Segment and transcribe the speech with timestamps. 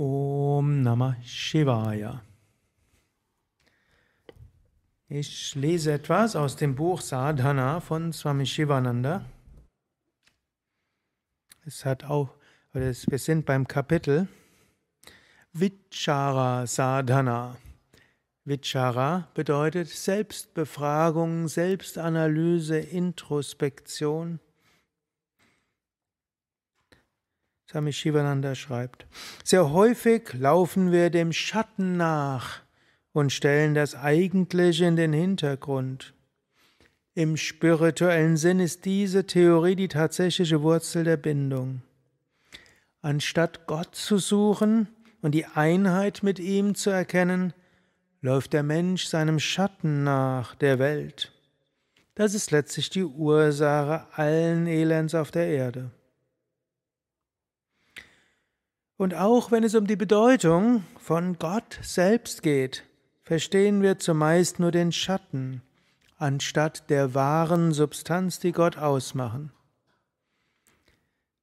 [0.00, 2.22] Om Namah Shivaya.
[5.08, 9.24] Ich lese etwas aus dem Buch Sadhana von Swami Shivananda.
[11.66, 12.28] Es hat auch,
[12.72, 14.28] wir sind beim Kapitel
[15.52, 17.56] Vichara Sadhana.
[18.44, 24.38] Vichara bedeutet Selbstbefragung, Selbstanalyse, Introspektion.
[27.70, 29.06] Swami Shivananda schreibt,
[29.44, 32.60] sehr häufig laufen wir dem Schatten nach
[33.12, 36.14] und stellen das Eigentliche in den Hintergrund.
[37.12, 41.82] Im spirituellen Sinn ist diese Theorie die tatsächliche Wurzel der Bindung.
[43.02, 44.88] Anstatt Gott zu suchen
[45.20, 47.52] und die Einheit mit ihm zu erkennen,
[48.22, 51.32] läuft der Mensch seinem Schatten nach der Welt.
[52.14, 55.90] Das ist letztlich die Ursache allen Elends auf der Erde.
[58.98, 62.84] Und auch wenn es um die Bedeutung von Gott selbst geht,
[63.22, 65.62] verstehen wir zumeist nur den Schatten,
[66.16, 69.52] anstatt der wahren Substanz, die Gott ausmachen.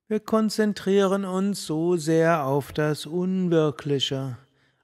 [0.09, 4.38] Wir konzentrieren uns so sehr auf das Unwirkliche,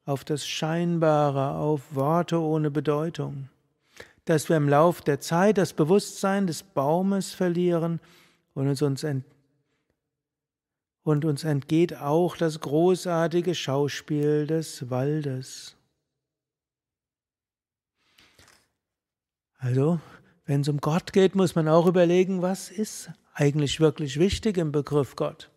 [0.06, 3.50] auf das Scheinbare, auf Worte ohne Bedeutung,
[4.24, 8.00] dass wir im Lauf der Zeit das Bewusstsein des Baumes verlieren
[8.54, 8.82] und uns
[11.04, 15.76] und uns entgeht auch das großartige Schauspiel des Waldes.
[19.58, 20.00] Also,
[20.46, 24.72] wenn es um Gott geht, muss man auch überlegen, was ist eigentlich wirklich wichtig im
[24.72, 25.50] Begriff Gott.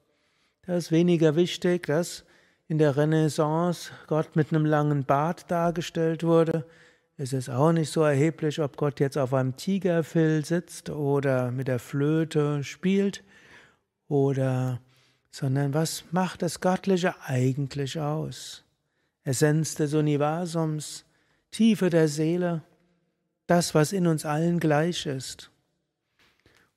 [0.67, 2.25] Da ist weniger wichtig, dass
[2.69, 6.67] in der Renaissance Gott mit einem langen Bart dargestellt wurde.
[7.17, 11.69] Es ist auch nicht so erheblich, ob Gott jetzt auf einem Tigerfell sitzt oder mit
[11.69, 13.23] der Flöte spielt
[14.08, 14.81] oder
[15.35, 18.63] sondern was macht das Göttliche eigentlich aus?
[19.25, 21.05] Essenz des Universums,
[21.51, 22.63] Tiefe der Seele,
[23.49, 25.51] das, was in uns allen gleich ist.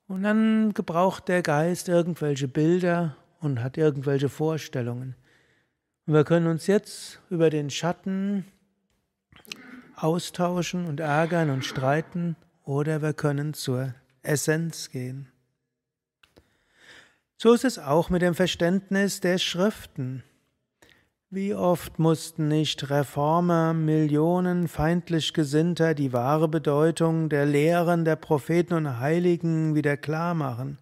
[0.08, 5.14] Und dann gebraucht der Geist irgendwelche Bilder und hat irgendwelche Vorstellungen.
[6.06, 8.44] Und wir können uns jetzt über den Schatten
[9.94, 12.34] austauschen und ärgern und streiten
[12.64, 15.28] oder wir können zur Essenz gehen.
[17.40, 20.24] So ist es auch mit dem Verständnis der Schriften.
[21.30, 28.74] Wie oft mussten nicht Reformer, Millionen feindlich Gesinnter die wahre Bedeutung der Lehren der Propheten
[28.74, 30.78] und Heiligen wieder klarmachen,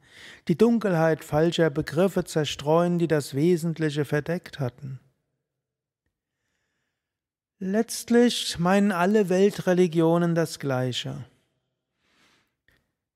[0.48, 4.98] die Dunkelheit falscher Begriffe zerstreuen, die das Wesentliche verdeckt hatten.
[7.58, 11.26] Letztlich meinen alle Weltreligionen das Gleiche.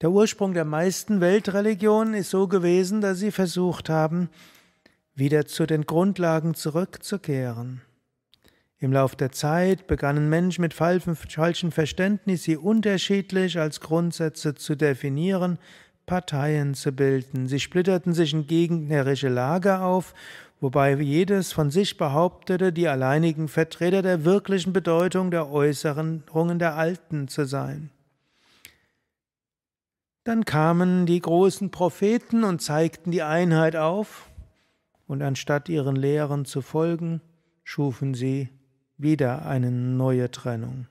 [0.01, 4.31] Der Ursprung der meisten Weltreligionen ist so gewesen, dass sie versucht haben,
[5.15, 7.83] wieder zu den Grundlagen zurückzukehren.
[8.79, 11.17] Im Lauf der Zeit begannen Menschen mit falschem
[11.71, 15.59] Verständnis, sie unterschiedlich als Grundsätze zu definieren,
[16.07, 17.47] Parteien zu bilden.
[17.47, 20.15] Sie splitterten sich in gegnerische Lager auf,
[20.61, 27.29] wobei jedes von sich behauptete, die alleinigen Vertreter der wirklichen Bedeutung der Äußerungen der Alten
[27.29, 27.91] zu sein.
[30.25, 34.27] Dann kamen die großen Propheten und zeigten die Einheit auf,
[35.07, 37.21] und anstatt ihren Lehren zu folgen,
[37.65, 38.49] schufen sie
[38.97, 40.87] wieder eine neue Trennung.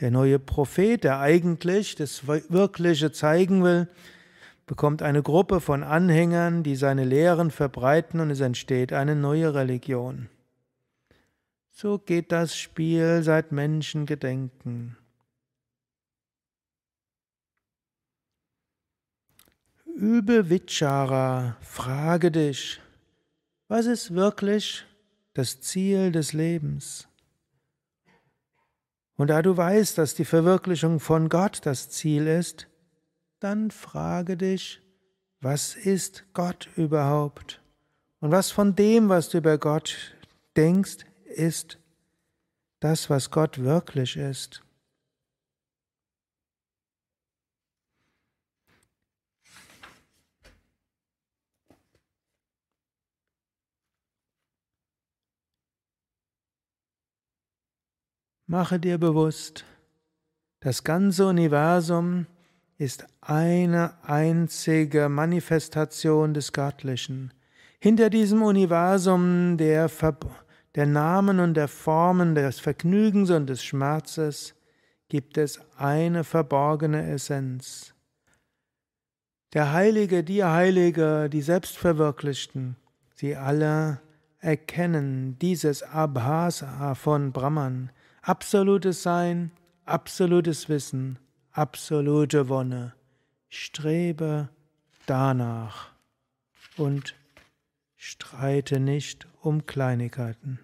[0.00, 3.88] Der neue Prophet, der eigentlich das Wirkliche zeigen will,
[4.66, 10.28] bekommt eine Gruppe von Anhängern, die seine Lehren verbreiten und es entsteht eine neue Religion.
[11.70, 14.96] So geht das Spiel seit Menschengedenken.
[20.02, 22.80] Übe Vichara, frage dich,
[23.68, 24.84] was ist wirklich
[25.32, 27.06] das Ziel des Lebens?
[29.14, 32.66] Und da du weißt, dass die Verwirklichung von Gott das Ziel ist,
[33.38, 34.82] dann frage dich,
[35.40, 37.62] was ist Gott überhaupt?
[38.18, 40.16] Und was von dem, was du über Gott
[40.56, 41.78] denkst, ist
[42.80, 44.64] das, was Gott wirklich ist?
[58.52, 59.64] Mache dir bewusst,
[60.60, 62.26] das ganze Universum
[62.76, 67.32] ist eine einzige Manifestation des Göttlichen.
[67.80, 69.90] Hinter diesem Universum der,
[70.74, 74.54] der Namen und der Formen des Vergnügens und des Schmerzes
[75.08, 77.94] gibt es eine verborgene Essenz.
[79.54, 82.76] Der Heilige, die Heilige, die Selbstverwirklichten,
[83.14, 84.02] sie alle
[84.40, 87.90] erkennen dieses Abhasa von Brahman,
[88.22, 89.50] absolutes Sein,
[89.84, 91.18] absolutes Wissen,
[91.50, 92.94] absolute Wonne.
[93.48, 94.48] Strebe
[95.06, 95.90] danach
[96.76, 97.14] und
[97.96, 100.58] streite nicht um Kleinigkeiten.